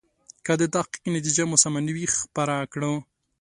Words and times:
که 0.45 0.53
د 0.61 0.63
تحقیق 0.73 1.03
نتیجه 1.15 1.43
مو 1.49 1.55
سمه 1.63 1.79
نه 1.87 1.91
وي 1.95 2.05
خپره 2.19 2.55
کړو. 2.73 2.93